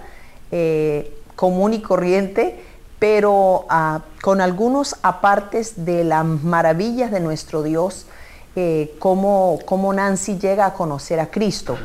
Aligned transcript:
eh, 0.50 1.12
común 1.34 1.74
y 1.74 1.80
corriente, 1.80 2.62
pero 2.98 3.66
ah, 3.68 4.02
con 4.22 4.40
algunos 4.40 4.96
apartes 5.02 5.84
de 5.84 6.04
las 6.04 6.24
maravillas 6.24 7.10
de 7.10 7.20
nuestro 7.20 7.62
Dios, 7.62 8.06
eh, 8.54 8.94
cómo, 8.98 9.58
Nancy 9.94 10.38
llega 10.38 10.66
a 10.66 10.74
conocer 10.74 11.20
a 11.20 11.30
Cristo. 11.30 11.76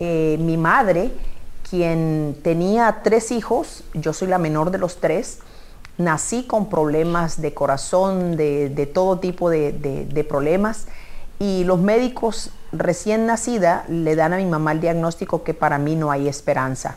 Eh, 0.00 0.36
mi 0.40 0.56
madre, 0.56 1.12
quien 1.68 2.36
tenía 2.42 3.00
tres 3.02 3.30
hijos, 3.30 3.84
yo 3.94 4.12
soy 4.12 4.28
la 4.28 4.38
menor 4.38 4.70
de 4.70 4.78
los 4.78 4.98
tres, 4.98 5.38
nací 6.00 6.44
con 6.44 6.68
problemas 6.68 7.40
de 7.40 7.54
corazón, 7.54 8.36
de, 8.36 8.90
todo 8.92 9.18
tipo 9.18 9.50
de, 9.50 10.26
problemas. 10.28 10.86
Y 11.38 11.64
los 11.64 11.78
médicos 11.78 12.50
recién 12.72 13.26
nacida 13.26 13.84
le 13.88 14.14
dan 14.14 14.32
a 14.32 14.36
mi 14.36 14.46
mamá 14.46 14.72
el 14.72 14.80
diagnóstico 14.80 15.42
que 15.42 15.54
para 15.54 15.78
mí 15.78 15.96
no 15.96 16.10
hay 16.10 16.28
esperanza. 16.28 16.96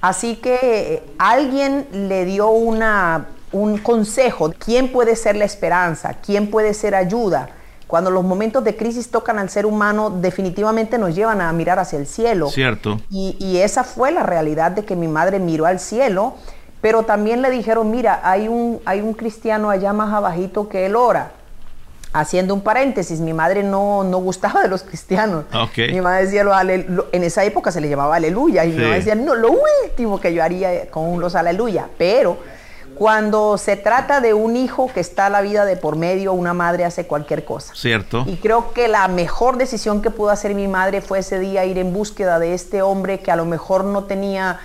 Así 0.00 0.36
que 0.36 0.58
eh, 0.62 1.02
alguien 1.18 1.86
le 1.92 2.24
dio 2.24 2.48
una, 2.48 3.26
un 3.52 3.78
consejo, 3.78 4.52
¿quién 4.58 4.92
puede 4.92 5.14
ser 5.16 5.36
la 5.36 5.44
esperanza? 5.44 6.14
¿Quién 6.24 6.50
puede 6.50 6.72
ser 6.72 6.94
ayuda? 6.94 7.50
Cuando 7.86 8.10
los 8.10 8.22
momentos 8.24 8.62
de 8.64 8.76
crisis 8.76 9.10
tocan 9.10 9.38
al 9.38 9.50
ser 9.50 9.66
humano, 9.66 10.10
definitivamente 10.10 10.96
nos 10.96 11.14
llevan 11.14 11.40
a 11.40 11.52
mirar 11.52 11.78
hacia 11.78 11.98
el 11.98 12.06
cielo. 12.06 12.48
Cierto. 12.48 13.00
Y, 13.10 13.36
y 13.40 13.58
esa 13.58 13.82
fue 13.82 14.12
la 14.12 14.22
realidad 14.22 14.70
de 14.70 14.84
que 14.84 14.94
mi 14.94 15.08
madre 15.08 15.38
miró 15.38 15.66
al 15.66 15.80
cielo 15.80 16.34
pero 16.80 17.02
también 17.02 17.42
le 17.42 17.50
dijeron, 17.50 17.90
mira, 17.90 18.20
hay 18.24 18.48
un, 18.48 18.80
hay 18.84 19.00
un 19.00 19.12
cristiano 19.12 19.70
allá 19.70 19.92
más 19.92 20.12
abajito 20.12 20.68
que 20.68 20.86
él 20.86 20.96
ora. 20.96 21.32
Haciendo 22.12 22.54
un 22.54 22.62
paréntesis, 22.62 23.20
mi 23.20 23.32
madre 23.32 23.62
no, 23.62 24.02
no 24.02 24.18
gustaba 24.18 24.62
de 24.62 24.68
los 24.68 24.82
cristianos. 24.82 25.44
Mi 25.76 26.00
madre 26.00 26.26
decía, 26.26 26.42
en 26.42 27.24
esa 27.24 27.44
época 27.44 27.70
se 27.70 27.80
le 27.80 27.88
llamaba 27.88 28.16
aleluya. 28.16 28.64
Y 28.64 28.72
mi 28.72 28.82
mamá 28.82 28.94
decía, 28.96 29.14
no, 29.14 29.36
lo 29.36 29.50
último 29.84 30.20
que 30.20 30.34
yo 30.34 30.42
haría 30.42 30.90
con 30.90 31.20
los 31.20 31.36
aleluya. 31.36 31.88
Pero 31.98 32.38
cuando 32.96 33.58
se 33.58 33.76
trata 33.76 34.20
de 34.20 34.34
un 34.34 34.56
hijo 34.56 34.90
que 34.92 34.98
está 34.98 35.26
a 35.26 35.30
la 35.30 35.40
vida 35.40 35.64
de 35.64 35.76
por 35.76 35.94
medio, 35.94 36.32
una 36.32 36.52
madre 36.52 36.84
hace 36.84 37.06
cualquier 37.06 37.44
cosa. 37.44 37.74
Cierto. 37.76 38.24
Y 38.26 38.36
creo 38.36 38.72
que 38.72 38.88
la 38.88 39.06
mejor 39.06 39.56
decisión 39.56 40.02
que 40.02 40.10
pudo 40.10 40.30
hacer 40.30 40.54
mi 40.56 40.66
madre 40.66 41.02
fue 41.02 41.20
ese 41.20 41.38
día 41.38 41.64
ir 41.64 41.78
en 41.78 41.92
búsqueda 41.92 42.40
de 42.40 42.54
este 42.54 42.82
hombre 42.82 43.20
que 43.20 43.30
a 43.30 43.36
lo 43.36 43.44
mejor 43.44 43.84
no 43.84 44.04
tenía 44.04 44.58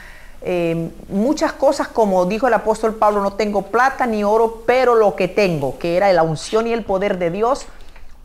eh, 0.48 0.92
muchas 1.10 1.54
cosas, 1.54 1.88
como 1.88 2.28
dijo 2.28 2.48
el 2.48 2.54
apóstol 2.54 2.94
Pablo, 2.94 3.24
no 3.24 3.34
tengo 3.34 3.64
plata 3.64 4.06
ni 4.06 4.24
oro, 4.24 4.62
pero 4.68 4.94
lo 4.94 5.16
que 5.16 5.28
tengo, 5.28 5.80
que 5.80 5.98
era 5.98 6.14
la 6.14 6.22
unción 6.22 6.68
y 6.68 6.72
el 6.72 6.84
poder 6.84 7.18
de 7.18 7.32
Dios, 7.32 7.66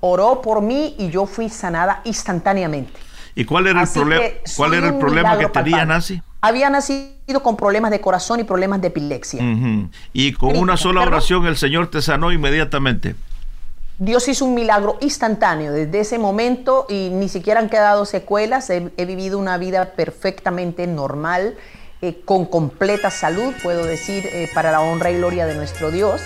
oró 0.00 0.42
por 0.42 0.60
mí 0.60 0.94
y 0.98 1.08
yo 1.08 1.24
fui 1.24 1.48
sanada 1.48 2.02
instantáneamente. 2.04 2.92
¿Y 3.34 3.46
cuál 3.46 3.68
era 3.68 3.82
el, 3.82 3.88
problema? 3.88 4.24
¿cuál 4.54 4.74
era 4.74 4.88
el 4.88 4.98
problema 4.98 5.38
que 5.38 5.46
tenía 5.46 5.86
Nancy? 5.86 6.20
Había 6.42 6.68
nacido 6.68 7.42
con 7.42 7.56
problemas 7.56 7.90
de 7.90 8.02
corazón 8.02 8.38
y 8.38 8.44
problemas 8.44 8.82
de 8.82 8.88
epilepsia. 8.88 9.42
Y 10.12 10.34
con 10.34 10.58
una 10.58 10.76
sola 10.76 11.00
oración 11.00 11.46
el 11.46 11.56
Señor 11.56 11.90
te 11.90 12.02
sanó 12.02 12.32
inmediatamente. 12.32 13.14
Dios 13.98 14.28
hizo 14.28 14.44
un 14.44 14.54
milagro 14.54 14.98
instantáneo 15.00 15.72
desde 15.72 16.00
ese 16.00 16.18
momento 16.18 16.86
y 16.88 17.08
ni 17.10 17.30
siquiera 17.30 17.60
han 17.60 17.70
quedado 17.70 18.04
secuelas. 18.04 18.68
he 18.68 19.04
vivido 19.06 19.38
una 19.38 19.56
vida 19.56 19.92
perfectamente 19.92 20.86
normal 20.86 21.56
eh, 22.02 22.22
con 22.24 22.46
completa 22.46 23.10
salud, 23.10 23.52
puedo 23.62 23.84
decir, 23.84 24.26
eh, 24.26 24.48
para 24.54 24.72
la 24.72 24.80
honra 24.80 25.10
y 25.10 25.16
gloria 25.16 25.46
de 25.46 25.54
nuestro 25.54 25.90
Dios. 25.90 26.22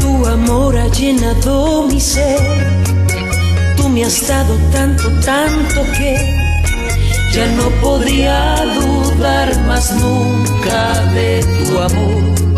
Tu 0.00 0.26
amor 0.26 0.76
ha 0.76 0.86
llenado 0.88 1.86
mi 1.88 2.00
ser, 2.00 2.40
tú 3.76 3.88
me 3.88 4.04
has 4.04 4.28
dado 4.28 4.56
tanto, 4.72 5.08
tanto 5.20 5.82
que 5.98 6.16
ya 7.32 7.46
no 7.56 7.68
podría 7.80 8.54
dudar 8.74 9.58
más 9.66 9.92
nunca 9.96 11.00
de 11.12 11.44
tu 11.66 11.78
amor 11.78 12.51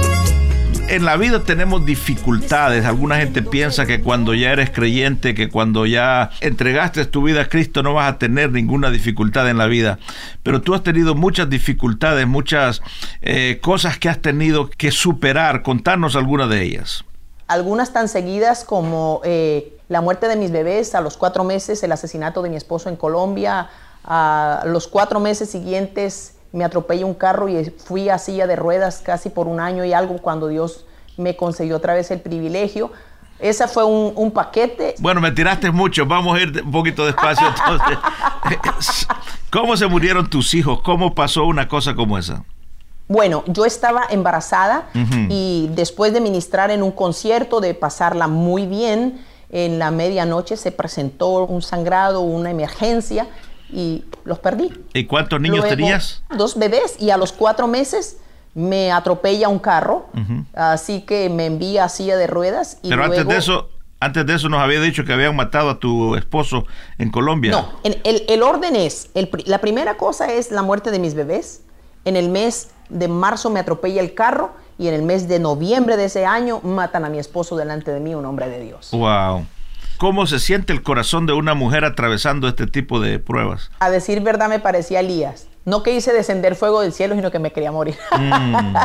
en 0.88 1.04
la 1.04 1.16
vida 1.16 1.42
tenemos 1.44 1.84
dificultades. 1.84 2.84
Alguna 2.84 3.16
gente 3.16 3.42
piensa 3.42 3.86
que 3.86 4.02
cuando 4.02 4.34
ya 4.34 4.50
eres 4.52 4.70
creyente, 4.70 5.34
que 5.34 5.48
cuando 5.48 5.86
ya 5.86 6.30
entregaste 6.40 7.04
tu 7.06 7.22
vida 7.22 7.42
a 7.42 7.48
Cristo 7.48 7.82
no 7.82 7.94
vas 7.94 8.12
a 8.12 8.18
tener 8.18 8.52
ninguna 8.52 8.90
dificultad 8.90 9.48
en 9.48 9.58
la 9.58 9.66
vida. 9.66 9.98
Pero 10.42 10.60
tú 10.60 10.74
has 10.74 10.82
tenido 10.82 11.14
muchas 11.14 11.48
dificultades, 11.48 12.26
muchas 12.26 12.82
eh, 13.22 13.58
cosas 13.62 13.98
que 13.98 14.08
has 14.08 14.20
tenido 14.20 14.68
que 14.70 14.90
superar. 14.90 15.62
Contarnos 15.62 16.16
algunas 16.16 16.48
de 16.48 16.62
ellas. 16.62 17.04
Algunas 17.46 17.92
tan 17.92 18.08
seguidas 18.08 18.64
como 18.64 19.20
eh, 19.24 19.76
la 19.88 20.00
muerte 20.00 20.28
de 20.28 20.36
mis 20.36 20.50
bebés 20.50 20.94
a 20.94 21.00
los 21.00 21.16
cuatro 21.16 21.44
meses, 21.44 21.82
el 21.82 21.92
asesinato 21.92 22.42
de 22.42 22.50
mi 22.50 22.56
esposo 22.56 22.88
en 22.88 22.96
Colombia, 22.96 23.68
a 24.04 24.62
los 24.66 24.86
cuatro 24.88 25.18
meses 25.20 25.50
siguientes 25.50 26.33
me 26.54 26.64
atropellé 26.64 27.02
un 27.02 27.14
carro 27.14 27.48
y 27.48 27.64
fui 27.64 28.08
a 28.08 28.16
silla 28.16 28.46
de 28.46 28.54
ruedas 28.54 29.02
casi 29.04 29.28
por 29.28 29.48
un 29.48 29.58
año 29.58 29.84
y 29.84 29.92
algo 29.92 30.18
cuando 30.18 30.46
Dios 30.46 30.86
me 31.16 31.36
concedió 31.36 31.76
otra 31.76 31.94
vez 31.94 32.12
el 32.12 32.20
privilegio. 32.20 32.92
Ese 33.40 33.66
fue 33.66 33.84
un, 33.84 34.30
paquete. 34.30 34.94
Bueno, 35.00 35.20
me 35.20 35.32
tiraste 35.32 35.72
mucho, 35.72 36.06
vamos 36.06 36.38
a 36.38 36.42
ir 36.42 36.62
un 36.64 36.70
poquito 36.70 37.04
despacio 37.04 37.44
entonces. 37.48 37.98
¿Cómo 39.50 39.76
se 39.76 39.88
murieron 39.88 40.30
tus 40.30 40.54
hijos? 40.54 40.80
¿Cómo 40.82 41.12
pasó 41.12 41.44
una 41.44 41.66
cosa 41.66 41.96
como 41.96 42.16
esa? 42.16 42.44
Bueno, 43.08 43.42
yo 43.48 43.64
estaba 43.64 44.04
embarazada 44.08 44.86
y 45.28 45.68
después 45.74 46.12
de 46.12 46.20
ministrar 46.20 46.70
en 46.70 46.84
un 46.84 46.92
concierto, 46.92 47.60
de 47.60 47.74
pasarla 47.74 48.28
muy 48.28 48.66
bien, 48.66 49.24
en 49.50 49.80
la 49.80 49.90
medianoche 49.90 50.56
se 50.56 50.70
presentó 50.70 51.44
un 51.44 51.62
sangrado, 51.62 52.20
una 52.20 52.50
emergencia 52.50 53.26
y 53.74 54.04
los 54.24 54.38
perdí. 54.38 54.70
¿Y 54.94 55.04
cuántos 55.04 55.40
niños 55.40 55.66
tenías? 55.68 56.22
Dos 56.36 56.56
bebés 56.56 56.96
y 57.00 57.10
a 57.10 57.16
los 57.16 57.32
cuatro 57.32 57.66
meses 57.66 58.18
me 58.54 58.92
atropella 58.92 59.48
un 59.48 59.58
carro, 59.58 60.06
así 60.54 61.02
que 61.02 61.28
me 61.28 61.46
envía 61.46 61.84
a 61.84 61.88
silla 61.88 62.16
de 62.16 62.28
ruedas. 62.28 62.78
Y 62.82 62.88
Pero 62.88 63.04
antes 63.04 63.26
de 63.26 63.36
eso, 63.36 63.68
antes 63.98 64.24
de 64.24 64.34
eso 64.34 64.48
nos 64.48 64.60
había 64.60 64.80
dicho 64.80 65.04
que 65.04 65.12
habían 65.12 65.34
matado 65.34 65.70
a 65.70 65.80
tu 65.80 66.14
esposo 66.14 66.66
en 66.98 67.10
Colombia. 67.10 67.50
No, 67.50 67.68
el, 67.82 68.42
orden 68.42 68.76
es, 68.76 69.10
la 69.46 69.58
primera 69.58 69.96
cosa 69.96 70.32
es 70.32 70.52
la 70.52 70.62
muerte 70.62 70.92
de 70.92 71.00
mis 71.00 71.14
bebés. 71.14 71.62
En 72.04 72.16
el 72.16 72.28
mes 72.28 72.70
de 72.90 73.08
marzo 73.08 73.50
me 73.50 73.60
atropella 73.60 74.00
el 74.00 74.14
carro 74.14 74.52
y 74.78 74.88
en 74.88 74.94
el 74.94 75.02
mes 75.02 75.26
de 75.26 75.40
noviembre 75.40 75.96
de 75.96 76.04
ese 76.04 76.26
año 76.26 76.60
matan 76.62 77.04
a 77.04 77.08
mi 77.08 77.18
esposo 77.18 77.56
delante 77.56 77.90
de 77.90 77.98
mí, 77.98 78.14
un 78.14 78.26
hombre 78.26 78.48
de 78.48 78.60
Dios. 78.60 78.90
Wow. 78.92 79.46
¿Cómo 79.98 80.26
se 80.26 80.40
siente 80.40 80.72
el 80.72 80.82
corazón 80.82 81.26
de 81.26 81.32
una 81.32 81.54
mujer 81.54 81.84
atravesando 81.84 82.48
este 82.48 82.66
tipo 82.66 83.00
de 83.00 83.18
pruebas? 83.20 83.70
A 83.78 83.90
decir 83.90 84.20
verdad 84.20 84.48
me 84.48 84.58
parecía 84.58 85.00
Elías. 85.00 85.46
No 85.64 85.82
que 85.82 85.92
hice 85.92 86.12
descender 86.12 86.56
fuego 86.56 86.82
del 86.82 86.92
cielo, 86.92 87.14
sino 87.14 87.30
que 87.30 87.38
me 87.38 87.50
quería 87.50 87.72
morir. 87.72 87.96
Mm. 88.18 88.76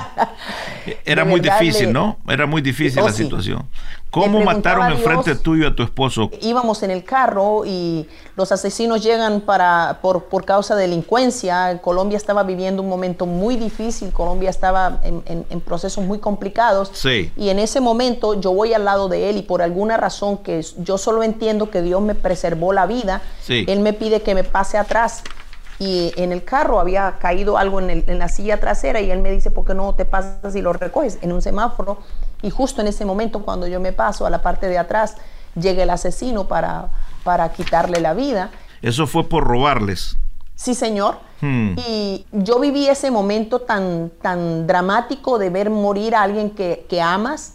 Era 1.06 1.26
muy 1.26 1.42
difícil, 1.42 1.92
¿no? 1.92 2.18
Era 2.28 2.46
muy 2.46 2.62
difícil 2.62 3.02
oh, 3.02 3.08
la 3.08 3.14
situación. 3.14 3.66
¿Cómo 4.10 4.40
mataron 4.42 4.92
enfrente 4.92 5.36
tuyo 5.36 5.68
a 5.68 5.76
tu 5.76 5.84
esposo? 5.84 6.32
Íbamos 6.42 6.82
en 6.82 6.92
el 6.92 7.04
carro 7.04 7.64
y 7.66 8.08
los 8.36 8.52
asesinos 8.52 9.04
llegan 9.04 9.42
para, 9.42 10.00
por, 10.02 10.26
por 10.26 10.46
causa 10.46 10.76
de 10.76 10.84
delincuencia. 10.84 11.80
Colombia 11.82 12.18
estaba 12.18 12.44
viviendo 12.44 12.82
un 12.82 12.90
momento 12.90 13.26
muy 13.26 13.56
difícil, 13.56 14.12
Colombia 14.12 14.50
estaba 14.50 15.00
en, 15.04 15.22
en, 15.28 15.62
procesos 15.62 16.04
muy 16.04 16.18
complicados. 16.20 16.90
Sí. 16.94 17.32
Y 17.36 17.50
en 17.50 17.60
ese 17.60 17.82
momento 17.82 18.40
yo 18.40 18.52
voy 18.52 18.74
al 18.74 18.86
lado 18.86 19.10
de 19.10 19.30
él 19.30 19.38
y 19.38 19.42
por 19.44 19.62
alguna 19.62 19.98
razón 19.98 20.38
que 20.38 20.66
yo 20.78 20.98
solo 20.98 21.22
entiendo 21.22 21.70
que 21.70 21.82
Dios 21.82 22.02
me 22.02 22.16
preservó 22.16 22.74
la 22.74 22.86
vida, 22.86 23.22
él 23.48 23.80
me 23.82 23.94
pide 23.94 24.22
que 24.22 24.34
me 24.34 24.44
pase 24.44 24.78
atrás 24.78 25.24
y 25.80 26.12
en 26.18 26.34
el 26.34 26.44
carro 26.44 26.80
había 26.80 27.18
caído 27.20 27.58
algo 27.58 27.80
en, 27.80 28.20
la 28.20 28.28
silla 28.28 28.60
trasera 28.60 29.00
y 29.00 29.10
él 29.10 29.22
me 29.22 29.32
dice, 29.32 29.50
¿por 29.50 29.64
qué 29.66 29.74
no 29.74 29.96
te 29.96 30.04
pasas 30.04 30.54
y 30.56 30.62
lo 30.62 30.74
recoges 30.74 31.18
en 31.22 31.32
un 31.32 31.42
semáforo? 31.42 32.00
Y 32.42 32.50
justo 32.50 32.82
en 32.82 32.88
ese 32.88 33.06
momento, 33.06 33.44
cuando 33.44 33.66
yo 33.66 33.80
me 33.80 33.94
paso 33.94 34.26
a 34.26 34.30
la 34.30 34.42
parte 34.42 34.68
de 34.68 34.78
atrás, 34.78 35.16
llega 35.56 35.84
el 35.84 35.90
asesino 35.90 36.48
para, 36.48 36.90
para 37.24 37.54
quitarle 37.54 38.02
la 38.02 38.14
vida. 38.14 38.52
Eso 38.82 39.08
fue 39.08 39.24
por 39.24 39.46
robarles. 39.46 40.18
Sí, 40.56 40.76
señor. 40.76 41.20
Hmm. 41.40 41.76
Y 41.88 42.26
yo 42.34 42.60
viví 42.60 42.90
ese 42.90 43.10
momento 43.10 43.62
tan, 43.62 44.12
tan 44.22 44.68
dramático 44.68 45.40
de 45.40 45.50
ver 45.50 45.70
morir 45.70 46.14
a 46.14 46.24
alguien 46.24 46.50
que, 46.50 46.86
que 46.90 47.02
amas 47.02 47.54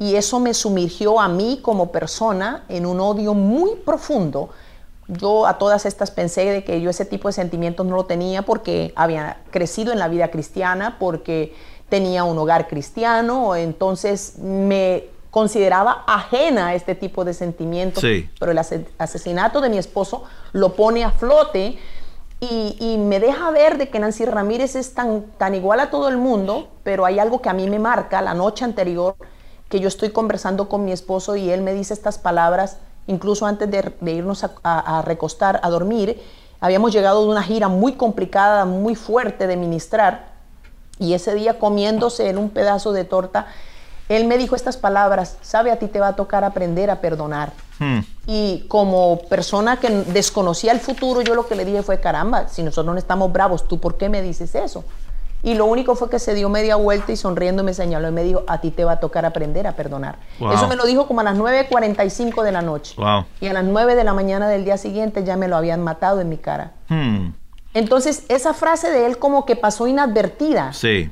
y 0.00 0.16
eso 0.16 0.40
me 0.40 0.54
sumergió 0.54 1.20
a 1.20 1.28
mí 1.28 1.60
como 1.62 1.92
persona 1.92 2.64
en 2.68 2.86
un 2.86 2.98
odio 2.98 3.34
muy 3.34 3.76
profundo 3.76 4.48
yo 5.10 5.46
a 5.46 5.58
todas 5.58 5.86
estas 5.86 6.10
pensé 6.10 6.44
de 6.46 6.64
que 6.64 6.80
yo 6.80 6.90
ese 6.90 7.04
tipo 7.04 7.28
de 7.28 7.32
sentimientos 7.32 7.86
no 7.86 7.96
lo 7.96 8.06
tenía 8.06 8.42
porque 8.42 8.92
había 8.96 9.38
crecido 9.50 9.92
en 9.92 9.98
la 9.98 10.08
vida 10.08 10.28
cristiana, 10.28 10.96
porque 10.98 11.54
tenía 11.88 12.24
un 12.24 12.38
hogar 12.38 12.68
cristiano, 12.68 13.56
entonces 13.56 14.38
me 14.38 15.04
consideraba 15.30 16.04
ajena 16.06 16.68
a 16.68 16.74
este 16.74 16.94
tipo 16.94 17.24
de 17.24 17.34
sentimientos. 17.34 18.04
Pero 18.38 18.52
el 18.52 18.58
asesinato 18.58 19.60
de 19.60 19.68
mi 19.68 19.78
esposo 19.78 20.24
lo 20.52 20.74
pone 20.74 21.04
a 21.04 21.10
flote 21.10 21.78
y, 22.40 22.96
me 22.98 23.20
deja 23.20 23.50
ver 23.50 23.76
de 23.76 23.90
que 23.90 23.98
Nancy 23.98 24.24
Ramírez 24.24 24.74
es 24.74 24.94
tan, 24.94 25.24
tan 25.36 25.54
igual 25.54 25.78
a 25.80 25.90
todo 25.90 26.08
el 26.08 26.16
mundo, 26.16 26.68
pero 26.84 27.04
hay 27.04 27.18
algo 27.18 27.42
que 27.42 27.50
a 27.50 27.52
mí 27.52 27.68
me 27.68 27.78
marca 27.78 28.22
la 28.22 28.34
noche 28.34 28.64
anterior, 28.64 29.14
que 29.68 29.78
yo 29.78 29.88
estoy 29.88 30.10
conversando 30.10 30.68
con 30.68 30.84
mi 30.84 30.92
esposo 30.92 31.36
y 31.36 31.50
él 31.50 31.60
me 31.60 31.74
dice 31.74 31.92
estas 31.92 32.18
palabras 32.18 32.78
incluso 33.10 33.44
antes 33.44 33.70
de, 33.70 34.12
irnos 34.12 34.44
a, 34.62 35.02
recostar, 35.04 35.60
a 35.62 35.68
dormir, 35.68 36.22
habíamos 36.60 36.92
llegado 36.92 37.24
de 37.24 37.30
una 37.30 37.42
gira 37.42 37.68
muy 37.68 37.92
complicada, 37.94 38.64
muy 38.64 38.94
fuerte 38.94 39.46
de 39.46 39.56
ministrar, 39.56 40.30
y 40.98 41.14
ese 41.14 41.34
día 41.34 41.58
comiéndose 41.58 42.28
en 42.28 42.38
un 42.38 42.50
pedazo 42.50 42.92
de 42.92 43.04
torta, 43.04 43.46
él 44.08 44.26
me 44.26 44.38
dijo 44.38 44.56
estas 44.56 44.76
palabras, 44.76 45.38
sabe, 45.40 45.70
a 45.70 45.78
ti 45.78 45.86
te 45.86 46.00
va 46.00 46.08
a 46.08 46.16
tocar 46.16 46.44
aprender 46.44 46.90
a 46.90 47.00
perdonar. 47.00 47.52
Hmm. 47.78 48.00
Y 48.26 48.66
como 48.68 49.20
persona 49.28 49.78
que 49.78 49.88
desconocía 49.88 50.72
el 50.72 50.80
futuro, 50.80 51.22
yo 51.22 51.34
lo 51.34 51.46
que 51.46 51.54
le 51.54 51.64
dije 51.64 51.82
fue, 51.82 52.00
caramba, 52.00 52.48
si 52.48 52.62
nosotros 52.62 52.92
no 52.92 52.98
estamos 52.98 53.32
bravos, 53.32 53.66
¿tú 53.66 53.78
por 53.78 53.96
qué 53.96 54.08
me 54.08 54.20
dices 54.20 54.54
eso? 54.54 54.84
Y 55.42 55.54
lo 55.54 55.64
único 55.66 55.94
fue 55.94 56.10
que 56.10 56.18
se 56.18 56.34
dio 56.34 56.48
media 56.48 56.76
vuelta 56.76 57.12
y 57.12 57.16
sonriendo 57.16 57.62
me 57.62 57.72
señaló 57.72 58.08
y 58.08 58.12
me 58.12 58.22
dijo, 58.22 58.42
a 58.46 58.60
ti 58.60 58.70
te 58.70 58.84
va 58.84 58.92
a 58.92 59.00
tocar 59.00 59.24
aprender 59.24 59.66
a 59.66 59.72
perdonar. 59.72 60.18
Eso 60.52 60.68
me 60.68 60.76
lo 60.76 60.84
dijo 60.84 61.06
como 61.06 61.20
a 61.20 61.24
las 61.24 61.36
9.45 61.36 62.42
de 62.42 62.52
la 62.52 62.62
noche. 62.62 62.94
Y 63.40 63.46
a 63.46 63.52
las 63.52 63.64
9 63.64 63.94
de 63.94 64.04
la 64.04 64.12
mañana 64.12 64.48
del 64.48 64.64
día 64.64 64.76
siguiente 64.76 65.24
ya 65.24 65.36
me 65.36 65.48
lo 65.48 65.56
habían 65.56 65.82
matado 65.82 66.20
en 66.20 66.28
mi 66.28 66.36
cara. 66.36 66.72
Hmm. 66.88 67.32
Entonces, 67.72 68.24
esa 68.28 68.52
frase 68.52 68.90
de 68.90 69.06
él 69.06 69.18
como 69.18 69.46
que 69.46 69.56
pasó 69.56 69.86
inadvertida. 69.86 70.72
Sí. 70.72 71.10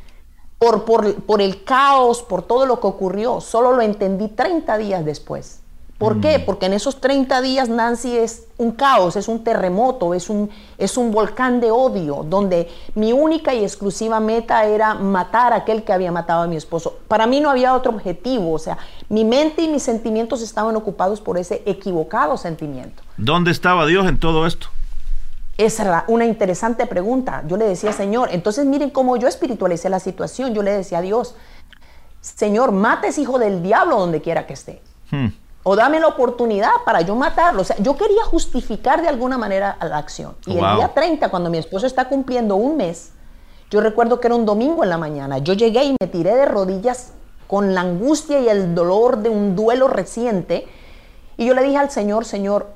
Por, 0.59 0.85
por, 0.85 1.15
por 1.23 1.41
el 1.41 1.63
caos, 1.63 2.23
por 2.23 2.43
todo 2.43 2.67
lo 2.67 2.81
que 2.81 2.89
ocurrió. 2.89 3.41
Solo 3.41 3.73
lo 3.73 3.81
entendí 3.81 4.29
30 4.29 4.77
días 4.79 5.05
después. 5.05 5.61
¿Por 5.99 6.21
qué? 6.21 6.39
Mm. 6.39 6.45
Porque 6.45 6.67
en 6.67 6.75
esos 6.75 7.01
30 7.01 7.43
días 7.43 7.69
Nancy 7.69 8.17
es 8.17 8.47
un 8.57 8.71
caos, 8.71 9.17
es 9.17 9.27
un 9.27 9.43
terremoto, 9.43 10.15
es 10.15 10.31
un, 10.31 10.49
es 10.79 10.97
un 10.97 11.11
volcán 11.11 11.61
de 11.61 11.73
odio, 11.73 12.25
donde 12.25 12.71
mi 12.95 13.13
única 13.13 13.53
y 13.53 13.65
exclusiva 13.65 14.21
meta 14.21 14.65
era 14.65 14.95
matar 14.95 15.53
a 15.53 15.57
aquel 15.57 15.83
que 15.83 15.93
había 15.93 16.13
matado 16.13 16.43
a 16.43 16.47
mi 16.47 16.57
esposo. 16.57 16.99
Para 17.09 17.27
mí 17.27 17.41
no 17.41 17.51
había 17.51 17.75
otro 17.75 17.93
objetivo, 17.93 18.53
o 18.53 18.59
sea, 18.61 18.79
mi 19.09 19.25
mente 19.25 19.63
y 19.63 19.69
mis 19.69 19.83
sentimientos 19.83 20.41
estaban 20.41 20.77
ocupados 20.77 21.21
por 21.21 21.37
ese 21.37 21.63
equivocado 21.67 22.37
sentimiento. 22.37 23.03
¿Dónde 23.17 23.51
estaba 23.51 23.85
Dios 23.85 24.07
en 24.07 24.21
todo 24.21 24.47
esto? 24.47 24.69
Esa 25.57 25.83
era 25.83 26.05
una 26.07 26.25
interesante 26.25 26.87
pregunta. 26.87 27.43
Yo 27.49 27.57
le 27.57 27.65
decía, 27.65 27.93
Señor, 27.93 28.29
entonces 28.31 28.65
miren 28.65 28.91
cómo 28.91 29.17
yo 29.17 29.27
espiritualicé 29.27 29.91
la 29.91 29.99
situación. 29.99 30.55
Yo 30.55 30.63
le 30.63 30.71
decía 30.71 30.99
a 30.99 31.03
Dios, 31.03 31.35
Señor, 32.21 32.71
mates 32.71 33.19
hijo 33.19 33.41
del 33.41 33.65
diablo 33.65 33.99
donde 33.99 34.21
quiera 34.21 34.47
que 34.47 34.53
esté. 34.53 34.81
Hmm 35.11 35.31
o 35.63 35.77
dame 35.77 36.01
la 36.01 36.07
oportunidad 36.07 36.71
para 36.85 37.01
yo 37.03 37.15
matarlo. 37.15 37.63
O 37.63 37.65
sea, 37.65 37.77
yo 37.79 37.97
quería 37.97 38.25
justificar 38.25 39.03
de 39.03 39.09
alguna 39.09 39.39
manera 39.39 39.77
la 39.81 39.99
acción. 39.99 40.35
Y 40.47 40.53
el 40.53 40.77
día 40.77 40.93
30, 40.95 41.29
cuando 41.29 41.51
mi 41.51 41.59
esposo 41.59 41.87
está 41.87 42.09
cumpliendo 42.09 42.57
un 42.57 42.77
mes, 42.77 43.13
yo 43.71 43.81
recuerdo 43.81 44.19
que 44.21 44.29
era 44.29 44.35
un 44.35 44.47
domingo 44.47 44.83
en 44.83 44.91
la 44.91 44.99
mañana, 44.99 45.39
yo 45.39 45.53
llegué 45.53 45.85
y 45.85 45.97
me 46.01 46.07
tiré 46.07 46.35
de 46.35 46.47
rodillas 46.47 47.13
con 47.47 47.75
la 47.75 47.83
angustia 47.83 48.41
y 48.41 48.49
el 48.49 48.75
dolor 48.75 49.19
de 49.19 49.29
un 49.29 49.57
duelo 49.57 49.89
reciente. 49.89 50.67
Y 51.37 51.47
yo 51.47 51.55
le 51.55 51.63
dije 51.63 51.77
al 51.77 51.91
Señor, 51.91 52.25
Señor, 52.25 52.69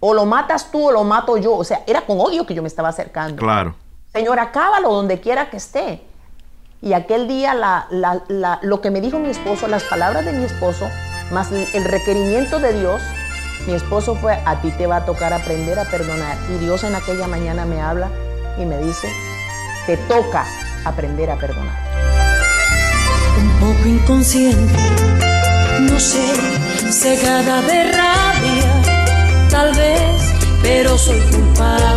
o 0.00 0.14
lo 0.14 0.24
matas 0.26 0.70
tú 0.70 0.88
o 0.88 0.92
lo 0.92 1.04
mato 1.04 1.36
yo. 1.36 1.54
O 1.54 1.64
sea, 1.64 1.82
era 1.86 2.02
con 2.06 2.20
odio 2.20 2.46
que 2.46 2.54
yo 2.54 2.62
me 2.62 2.68
estaba 2.68 2.88
acercando. 2.88 3.36
Claro. 3.36 3.74
Señor, 4.12 4.38
acábalo 4.38 4.92
donde 4.92 5.20
quiera 5.20 5.50
que 5.50 5.56
esté. 5.56 6.02
Y 6.80 6.92
aquel 6.94 7.28
día 7.28 7.54
lo 8.62 8.80
que 8.80 8.90
me 8.90 9.00
dijo 9.00 9.18
mi 9.18 9.28
esposo, 9.28 9.68
las 9.68 9.84
palabras 9.84 10.24
de 10.24 10.32
mi 10.32 10.44
esposo, 10.44 10.86
más 11.32 11.50
el 11.50 11.84
requerimiento 11.84 12.60
de 12.60 12.78
Dios, 12.78 13.02
mi 13.66 13.74
esposo 13.74 14.14
fue, 14.14 14.38
a 14.44 14.60
ti 14.60 14.70
te 14.72 14.86
va 14.86 14.96
a 14.96 15.04
tocar 15.04 15.32
aprender 15.32 15.78
a 15.78 15.84
perdonar. 15.84 16.36
Y 16.54 16.58
Dios 16.58 16.84
en 16.84 16.94
aquella 16.94 17.26
mañana 17.26 17.64
me 17.64 17.80
habla 17.80 18.10
y 18.58 18.64
me 18.64 18.78
dice, 18.78 19.08
te 19.86 19.96
toca 19.96 20.44
aprender 20.84 21.30
a 21.30 21.36
perdonar. 21.36 21.76
Un 23.38 23.50
poco 23.60 23.88
inconsciente, 23.88 24.78
no 25.80 25.98
sé, 25.98 26.34
cegada 26.90 27.62
de 27.62 27.92
rabia, 27.92 29.48
tal 29.50 29.74
vez, 29.74 30.34
pero 30.62 30.98
soy 30.98 31.18
culpable 31.30 31.91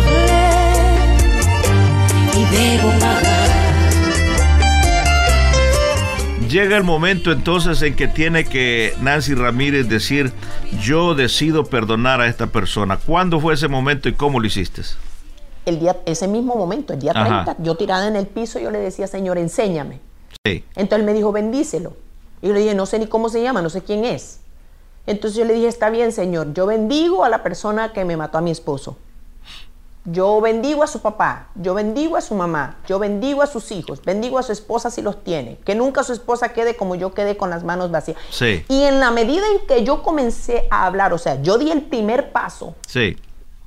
Llega 6.56 6.78
el 6.78 6.84
momento 6.84 7.32
entonces 7.32 7.82
en 7.82 7.94
que 7.94 8.08
tiene 8.08 8.46
que 8.46 8.94
Nancy 9.02 9.34
Ramírez 9.34 9.90
decir, 9.90 10.32
yo 10.80 11.14
decido 11.14 11.66
perdonar 11.66 12.22
a 12.22 12.28
esta 12.28 12.46
persona. 12.46 12.96
¿Cuándo 12.96 13.38
fue 13.40 13.52
ese 13.52 13.68
momento 13.68 14.08
y 14.08 14.14
cómo 14.14 14.40
lo 14.40 14.46
hiciste? 14.46 14.80
El 15.66 15.80
día, 15.80 15.98
ese 16.06 16.26
mismo 16.26 16.54
momento, 16.54 16.94
el 16.94 16.98
día 16.98 17.12
30, 17.12 17.56
yo 17.58 17.74
tirada 17.74 18.08
en 18.08 18.16
el 18.16 18.26
piso, 18.26 18.58
yo 18.58 18.70
le 18.70 18.78
decía, 18.78 19.06
Señor, 19.06 19.36
enséñame. 19.36 20.00
Sí. 20.46 20.64
Entonces 20.76 21.00
él 21.00 21.04
me 21.04 21.12
dijo, 21.12 21.30
bendícelo. 21.30 21.94
Y 22.40 22.46
yo 22.46 22.54
le 22.54 22.60
dije, 22.60 22.74
no 22.74 22.86
sé 22.86 23.00
ni 23.00 23.06
cómo 23.06 23.28
se 23.28 23.42
llama, 23.42 23.60
no 23.60 23.68
sé 23.68 23.82
quién 23.82 24.06
es. 24.06 24.40
Entonces 25.06 25.36
yo 25.36 25.44
le 25.44 25.52
dije, 25.52 25.68
está 25.68 25.90
bien, 25.90 26.10
Señor, 26.10 26.54
yo 26.54 26.64
bendigo 26.64 27.22
a 27.22 27.28
la 27.28 27.42
persona 27.42 27.92
que 27.92 28.06
me 28.06 28.16
mató 28.16 28.38
a 28.38 28.40
mi 28.40 28.50
esposo. 28.50 28.96
Yo 30.08 30.40
bendigo 30.40 30.84
a 30.84 30.86
su 30.86 31.00
papá, 31.00 31.48
yo 31.56 31.74
bendigo 31.74 32.16
a 32.16 32.20
su 32.20 32.36
mamá, 32.36 32.76
yo 32.86 33.00
bendigo 33.00 33.42
a 33.42 33.46
sus 33.48 33.72
hijos, 33.72 34.02
bendigo 34.04 34.38
a 34.38 34.44
su 34.44 34.52
esposa 34.52 34.88
si 34.88 35.02
los 35.02 35.24
tiene. 35.24 35.58
Que 35.64 35.74
nunca 35.74 36.04
su 36.04 36.12
esposa 36.12 36.50
quede 36.52 36.76
como 36.76 36.94
yo 36.94 37.12
quedé 37.12 37.36
con 37.36 37.50
las 37.50 37.64
manos 37.64 37.90
vacías. 37.90 38.16
Sí. 38.30 38.64
Y 38.68 38.84
en 38.84 39.00
la 39.00 39.10
medida 39.10 39.44
en 39.52 39.66
que 39.66 39.82
yo 39.82 40.04
comencé 40.04 40.68
a 40.70 40.86
hablar, 40.86 41.12
o 41.12 41.18
sea, 41.18 41.42
yo 41.42 41.58
di 41.58 41.72
el 41.72 41.82
primer 41.82 42.30
paso, 42.30 42.76
sí. 42.86 43.16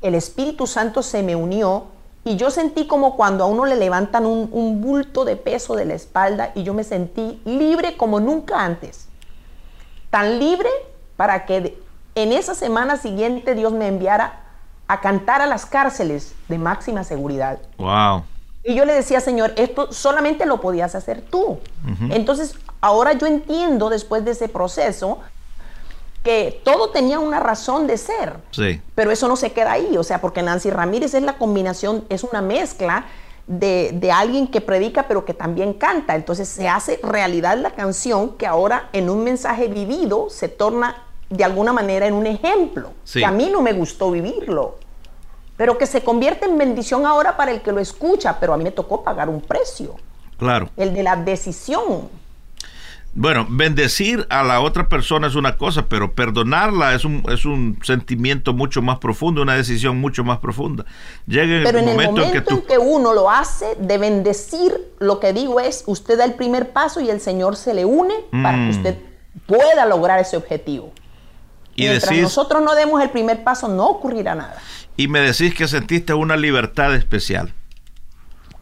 el 0.02 0.16
Espíritu 0.16 0.66
Santo 0.66 1.04
se 1.04 1.24
me 1.24 1.36
unió 1.36 1.88
y 2.24 2.38
yo 2.38 2.52
sentí 2.52 2.88
como 2.88 3.18
cuando 3.18 3.44
a 3.44 3.48
uno 3.48 3.66
le 3.66 3.76
levantan 3.76 4.26
un, 4.26 4.48
un 4.54 4.80
bulto 4.80 5.26
de 5.26 5.36
peso 5.36 5.76
de 5.76 5.84
la 5.84 5.96
espalda 5.96 6.54
y 6.56 6.64
yo 6.64 6.74
me 6.74 6.86
sentí 6.86 7.42
libre 7.44 7.98
como 7.98 8.22
nunca 8.22 8.64
antes. 8.64 9.10
Tan 10.10 10.40
libre 10.40 10.70
para 11.18 11.46
que 11.46 11.78
en 12.16 12.32
esa 12.32 12.56
semana 12.56 12.96
siguiente 12.96 13.56
Dios 13.56 13.74
me 13.74 13.88
enviara 13.88 14.49
a 14.90 15.00
cantar 15.02 15.40
a 15.40 15.46
las 15.46 15.68
cárceles 15.68 16.34
de 16.48 16.58
máxima 16.58 17.04
seguridad. 17.04 17.60
Wow. 17.78 18.24
Y 18.64 18.74
yo 18.74 18.86
le 18.86 18.94
decía, 18.94 19.22
Señor, 19.22 19.54
esto 19.56 19.94
solamente 19.94 20.48
lo 20.48 20.60
podías 20.60 20.96
hacer 20.96 21.22
tú. 21.22 21.60
Entonces, 22.10 22.56
ahora 22.82 23.14
yo 23.14 23.28
entiendo 23.28 23.90
después 23.90 24.26
de 24.26 24.32
ese 24.32 24.50
proceso 24.50 25.20
que 26.24 26.60
todo 26.66 26.90
tenía 26.90 27.20
una 27.20 27.40
razón 27.40 27.86
de 27.86 27.98
ser. 27.98 28.38
Sí. 28.50 28.82
Pero 28.96 29.12
eso 29.12 29.28
no 29.28 29.36
se 29.36 29.52
queda 29.52 29.74
ahí, 29.74 29.96
o 29.96 30.04
sea, 30.04 30.22
porque 30.22 30.42
Nancy 30.42 30.72
Ramírez 30.72 31.14
es 31.14 31.22
la 31.22 31.38
combinación, 31.38 32.04
es 32.10 32.24
una 32.24 32.42
mezcla 32.42 33.06
de, 33.46 33.92
de, 33.94 34.12
alguien 34.12 34.48
que 34.48 34.60
predica 34.60 35.08
pero 35.08 35.24
que 35.24 35.36
también 35.36 35.74
canta. 35.74 36.16
Entonces 36.16 36.50
se 36.50 36.68
hace 36.68 37.00
realidad 37.04 37.58
la 37.60 37.72
canción 37.72 38.38
que 38.38 38.48
ahora 38.48 38.90
en 38.92 39.12
un 39.12 39.24
mensaje 39.24 39.68
vivido 39.68 40.32
se 40.32 40.50
torna 40.50 41.04
de 41.30 41.44
alguna 41.44 41.74
manera 41.74 42.08
en 42.08 42.14
un 42.14 42.26
ejemplo, 42.26 42.94
que 43.12 43.26
a 43.26 43.32
mí 43.32 43.50
no 43.52 43.62
me 43.62 43.74
gustó 43.74 44.12
vivirlo. 44.12 44.78
pero 45.58 45.78
que 45.78 45.86
se 45.86 46.02
convierte 46.02 46.46
en 46.46 46.58
bendición 46.58 47.06
ahora 47.06 47.36
para 47.36 47.52
el 47.52 47.62
que 47.62 47.74
lo 47.74 47.82
escucha, 47.82 48.40
pero 48.40 48.54
a 48.54 48.58
mí 48.58 48.64
me 48.64 48.72
tocó 48.72 49.04
pagar 49.04 49.28
un 49.28 49.42
precio. 49.42 49.96
Claro. 50.38 50.70
El 50.78 50.94
de 50.94 51.04
la 51.04 51.18
decisión. 51.18 52.08
Bueno, 53.14 53.48
bendecir 53.50 54.26
a 54.30 54.44
la 54.44 54.62
otra 54.62 54.88
persona 54.88 55.28
es 55.28 55.36
una 55.36 55.58
cosa, 55.58 55.88
pero 55.88 56.14
perdonarla 56.14 56.94
es 56.94 57.04
un, 57.04 57.24
es 57.30 57.44
un 57.44 57.80
sentimiento 57.84 58.54
mucho 58.54 58.82
más 58.82 59.00
profundo, 59.00 59.42
una 59.42 59.56
decisión 59.56 60.00
mucho 60.00 60.24
más 60.24 60.38
profunda. 60.38 60.86
Llega 61.26 61.64
pero 61.66 61.80
el 61.80 61.86
en 61.86 61.92
momento, 61.92 62.22
el 62.22 62.28
momento 62.28 62.54
en, 62.54 62.62
que, 62.62 62.78
uno 62.78 63.14
lo 63.14 63.30
hace, 63.30 63.76
de 63.80 63.98
bendecir, 63.98 64.74
lo 65.00 65.20
que 65.20 65.34
digo 65.34 65.60
es, 65.60 65.84
usted 65.88 66.20
da 66.20 66.24
el 66.24 66.36
primer 66.36 66.72
paso 66.72 67.02
y 67.02 67.10
el 67.10 67.20
Señor 67.20 67.56
se 67.56 67.74
le 67.74 67.84
une 67.84 68.14
para 68.32 68.58
que 68.58 68.64
mm. 68.64 68.70
usted 68.70 68.98
pueda 69.48 69.86
lograr 69.88 70.20
ese 70.20 70.38
objetivo. 70.38 70.94
Y 71.80 71.88
Mientras 71.88 72.18
nosotros 72.18 72.62
no 72.62 72.76
demos 72.76 73.02
el 73.02 73.10
primer 73.10 73.44
paso, 73.44 73.70
no 73.70 73.88
ocurrirá 73.88 74.36
nada. 74.36 74.58
Y 74.98 75.08
me 75.08 75.22
decís 75.22 75.56
que 75.56 75.66
sentiste 75.68 76.14
una 76.14 76.36
libertad 76.36 76.94
especial. 76.94 77.54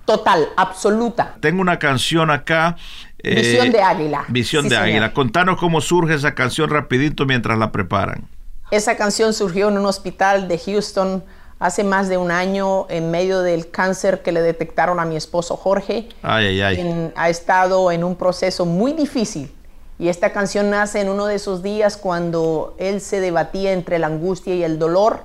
Total, 0.06 0.48
absoluta. 0.56 1.36
Tengo 1.40 1.62
una 1.62 1.80
canción 1.80 2.30
acá. 2.30 2.78
Eh, 3.18 3.36
Visión 3.36 3.72
de 3.72 3.82
Águila. 3.82 4.26
Visión 4.28 4.70
de 4.70 4.78
Águila. 4.78 5.14
Contanos 5.14 5.58
cómo 5.58 5.82
surge 5.82 6.14
esa 6.14 6.36
canción 6.36 6.70
rapidito 6.70 7.26
mientras 7.26 7.58
la 7.58 7.72
preparan. 7.72 8.28
Esa 8.70 8.96
canción 8.96 9.34
surgió 9.34 9.70
en 9.70 9.78
un 9.80 9.86
hospital 9.88 10.48
de 10.48 10.60
Houston 10.60 11.24
hace 11.58 11.84
más 11.84 12.08
de 12.08 12.18
un 12.18 12.30
año 12.30 12.86
en 12.90 13.10
medio 13.10 13.42
del 13.42 13.72
cáncer 13.72 14.22
que 14.22 14.32
le 14.32 14.42
detectaron 14.42 15.00
a 15.00 15.06
mi 15.06 15.16
esposo 15.16 15.58
Jorge. 15.58 16.08
Ay, 16.22 16.46
ay, 16.46 16.62
ay. 16.62 17.12
ha 17.16 17.30
estado 17.30 17.92
en 17.92 18.04
un 18.04 18.16
proceso 18.16 18.66
muy 18.66 18.94
difícil. 18.94 19.52
Y 20.00 20.10
esta 20.10 20.32
canción 20.32 20.70
nace 20.70 21.02
en 21.02 21.10
uno 21.10 21.26
de 21.26 21.36
esos 21.36 21.64
días 21.64 21.98
cuando 21.98 22.76
él 22.78 23.02
se 23.02 23.20
debatía 23.20 23.74
entre 23.74 23.98
la 23.98 24.08
angustia 24.08 24.54
y 24.54 24.64
el 24.64 24.78
dolor 24.78 25.22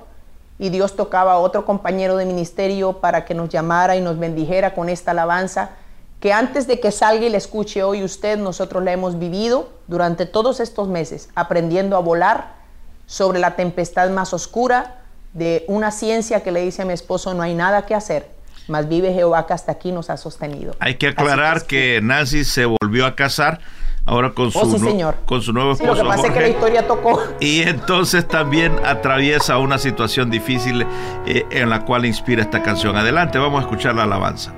y 0.58 0.70
Dios 0.70 0.96
tocaba 0.96 1.32
a 1.32 1.38
otro 1.38 1.64
compañero 1.64 2.16
de 2.16 2.24
ministerio 2.24 2.94
para 2.94 3.24
que 3.24 3.34
nos 3.34 3.48
llamara 3.48 3.96
y 3.96 4.00
nos 4.00 4.18
bendijera 4.18 4.74
con 4.74 4.88
esta 4.88 5.10
alabanza 5.10 5.70
que 6.20 6.32
antes 6.32 6.68
de 6.68 6.78
que 6.78 6.92
salga 6.92 7.26
y 7.26 7.30
le 7.30 7.36
escuche 7.36 7.82
hoy 7.82 8.04
usted, 8.04 8.38
nosotros 8.38 8.84
la 8.84 8.92
hemos 8.92 9.18
vivido 9.18 9.70
durante 9.88 10.24
todos 10.24 10.60
estos 10.60 10.86
meses, 10.86 11.28
aprendiendo 11.34 11.96
a 11.96 12.00
volar 12.00 12.54
sobre 13.06 13.40
la 13.40 13.56
tempestad 13.56 14.08
más 14.10 14.32
oscura 14.32 15.00
de 15.32 15.64
una 15.66 15.90
ciencia 15.90 16.44
que 16.44 16.52
le 16.52 16.60
dice 16.60 16.82
a 16.82 16.84
mi 16.84 16.92
esposo 16.92 17.34
no 17.34 17.42
hay 17.42 17.54
nada 17.54 17.86
que 17.86 17.96
hacer, 17.96 18.30
más 18.68 18.88
vive 18.88 19.12
Jehová 19.12 19.48
que 19.48 19.52
hasta 19.52 19.72
aquí 19.72 19.90
nos 19.90 20.10
ha 20.10 20.16
sostenido. 20.16 20.76
Hay 20.78 20.94
que 20.94 21.08
aclarar 21.08 21.62
que, 21.62 21.96
que 21.96 22.00
Nancy 22.00 22.44
se 22.44 22.66
volvió 22.66 23.04
a 23.06 23.16
casar 23.16 23.58
ahora 24.04 24.30
con 24.30 24.46
oh, 24.46 24.50
su, 24.50 25.14
con 25.26 25.42
su 25.42 25.52
nuevo 25.52 25.72
esposo. 25.72 25.94
lo 25.94 26.02
que 26.02 26.08
pasa 26.08 26.26
es 26.28 26.32
que 26.32 26.40
la 26.40 26.48
historia 26.48 26.86
tocó. 26.86 27.20
Y 27.40 27.62
entonces 27.62 28.26
también 28.26 28.74
atraviesa 28.84 29.58
una 29.58 29.78
situación 29.78 30.30
difícil 30.30 30.86
eh, 31.26 31.46
en 31.50 31.70
la 31.70 31.84
cual 31.84 32.04
inspira 32.06 32.42
esta 32.42 32.62
canción. 32.62 32.96
Adelante, 32.96 33.38
vamos 33.38 33.60
a 33.60 33.62
escuchar 33.62 33.94
la 33.94 34.04
alabanza. 34.04 34.52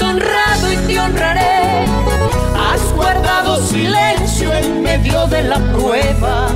Honrado 0.00 0.72
y 0.72 0.76
te 0.86 1.00
honraré. 1.00 1.84
Has 2.56 2.92
guardado 2.94 3.60
silencio 3.66 4.52
en 4.52 4.82
medio 4.82 5.26
de 5.26 5.42
la 5.42 5.58
prueba. 5.72 6.48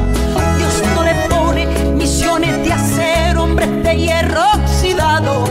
Dios 0.56 0.82
no 0.94 1.04
le 1.04 1.14
pone 1.28 1.66
misiones 1.94 2.64
de 2.64 2.72
hacer 2.72 3.36
hombres 3.36 3.70
de 3.82 3.96
hierro 3.96 4.42
oxidado. 4.54 5.44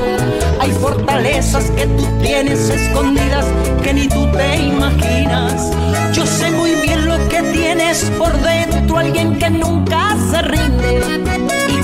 Hay 0.60 0.72
fortalezas 0.72 1.70
que 1.72 1.86
tú 1.88 2.06
tienes 2.22 2.70
escondidas 2.70 3.46
que 3.84 3.94
ni 3.94 4.08
tú 4.08 4.26
te 4.32 4.58
imaginas. 4.58 5.72
Yo 6.14 6.26
sé 6.26 6.50
muy 6.52 6.76
bien 6.76 7.06
lo 7.06 7.18
que 7.30 7.42
tienes 7.54 8.06
por 8.18 8.32
dentro, 8.42 8.98
alguien 8.98 9.38
que 9.38 9.50
nunca 9.50 10.16
se 10.32 10.42
rinde 10.42 11.26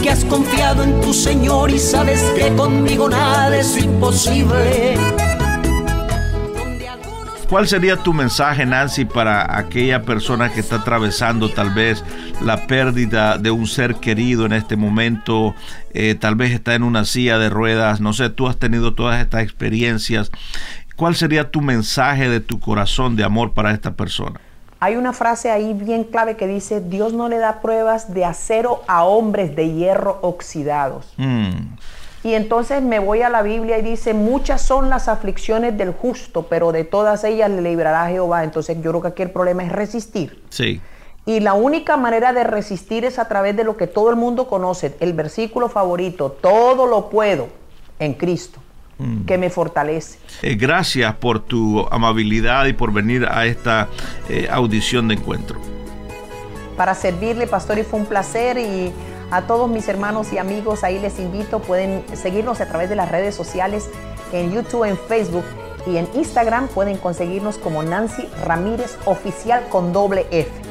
que 0.01 0.09
has 0.09 0.25
confiado 0.25 0.83
en 0.83 0.99
tu 1.01 1.13
Señor 1.13 1.69
y 1.69 1.77
sabes 1.77 2.21
que 2.35 2.51
conmigo 2.55 3.07
nada 3.07 3.55
es 3.55 3.77
imposible. 3.77 4.97
¿Cuál 7.51 7.67
sería 7.67 7.97
tu 7.97 8.13
mensaje, 8.13 8.65
Nancy, 8.65 9.03
para 9.03 9.57
aquella 9.57 10.03
persona 10.03 10.53
que 10.53 10.61
está 10.61 10.77
atravesando 10.77 11.49
tal 11.49 11.73
vez 11.73 12.01
la 12.41 12.65
pérdida 12.65 13.37
de 13.37 13.51
un 13.51 13.67
ser 13.67 13.95
querido 13.95 14.45
en 14.45 14.53
este 14.53 14.77
momento? 14.77 15.53
Eh, 15.93 16.15
tal 16.15 16.35
vez 16.35 16.53
está 16.53 16.75
en 16.75 16.83
una 16.83 17.03
silla 17.03 17.37
de 17.39 17.49
ruedas. 17.49 17.99
No 17.99 18.13
sé, 18.13 18.29
tú 18.29 18.47
has 18.47 18.55
tenido 18.55 18.93
todas 18.93 19.19
estas 19.19 19.43
experiencias. 19.43 20.31
¿Cuál 20.95 21.17
sería 21.17 21.51
tu 21.51 21.59
mensaje 21.59 22.29
de 22.29 22.39
tu 22.39 22.61
corazón 22.61 23.17
de 23.17 23.25
amor 23.25 23.53
para 23.53 23.71
esta 23.71 23.95
persona? 23.95 24.39
Hay 24.79 24.95
una 24.95 25.11
frase 25.11 25.51
ahí 25.51 25.73
bien 25.73 26.05
clave 26.05 26.37
que 26.37 26.47
dice, 26.47 26.79
Dios 26.79 27.11
no 27.11 27.27
le 27.27 27.37
da 27.37 27.59
pruebas 27.59 28.13
de 28.13 28.23
acero 28.23 28.81
a 28.87 29.03
hombres 29.03 29.57
de 29.57 29.73
hierro 29.73 30.19
oxidados. 30.21 31.13
Mm. 31.17 31.73
Y 32.23 32.35
entonces 32.35 32.83
me 32.83 32.99
voy 32.99 33.23
a 33.23 33.29
la 33.29 33.41
Biblia 33.41 33.79
y 33.79 33.81
dice, 33.81 34.13
muchas 34.13 34.61
son 34.61 34.89
las 34.89 35.07
aflicciones 35.07 35.77
del 35.77 35.91
justo, 35.91 36.47
pero 36.47 36.71
de 36.71 36.83
todas 36.83 37.23
ellas 37.23 37.49
le 37.49 37.61
librará 37.61 38.07
Jehová. 38.09 38.43
Entonces 38.43 38.77
yo 38.81 38.91
creo 38.91 39.01
que 39.01 39.07
aquí 39.07 39.23
el 39.23 39.31
problema 39.31 39.63
es 39.63 39.71
resistir. 39.71 40.43
Sí. 40.49 40.81
Y 41.25 41.39
la 41.39 41.53
única 41.53 41.97
manera 41.97 42.33
de 42.33 42.43
resistir 42.43 43.05
es 43.05 43.17
a 43.19 43.27
través 43.27 43.55
de 43.55 43.63
lo 43.63 43.77
que 43.77 43.87
todo 43.87 44.09
el 44.09 44.15
mundo 44.15 44.47
conoce, 44.47 44.95
el 44.99 45.13
versículo 45.13 45.69
favorito, 45.69 46.31
todo 46.31 46.85
lo 46.85 47.09
puedo 47.09 47.49
en 47.99 48.13
Cristo. 48.13 48.59
Mm. 49.01 49.25
que 49.25 49.37
me 49.39 49.49
fortalece. 49.49 50.19
Eh, 50.43 50.53
gracias 50.53 51.15
por 51.15 51.39
tu 51.39 51.87
amabilidad 51.89 52.65
y 52.67 52.73
por 52.73 52.93
venir 52.93 53.25
a 53.25 53.47
esta 53.47 53.87
eh, 54.29 54.47
audición 54.51 55.07
de 55.07 55.15
encuentro. 55.15 55.59
Para 56.77 56.93
servirle, 56.93 57.47
pastor, 57.47 57.79
y 57.79 57.83
fue 57.83 57.99
un 57.99 58.05
placer 58.05 58.59
y 58.59 58.93
a 59.31 59.47
todos 59.47 59.69
mis 59.69 59.87
hermanos 59.87 60.31
y 60.33 60.37
amigos 60.37 60.83
ahí 60.83 60.99
les 60.99 61.19
invito, 61.19 61.59
pueden 61.59 62.03
seguirnos 62.13 62.61
a 62.61 62.67
través 62.67 62.89
de 62.89 62.95
las 62.95 63.09
redes 63.09 63.33
sociales, 63.33 63.89
en 64.33 64.51
YouTube, 64.51 64.83
en 64.83 64.97
Facebook 64.97 65.45
y 65.87 65.97
en 65.97 66.07
Instagram 66.13 66.67
pueden 66.67 66.97
conseguirnos 66.97 67.57
como 67.57 67.81
Nancy 67.81 68.27
Ramírez 68.45 68.97
Oficial 69.05 69.67
con 69.69 69.93
doble 69.93 70.27
F. 70.31 70.70